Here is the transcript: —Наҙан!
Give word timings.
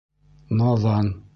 —Наҙан! 0.63 1.13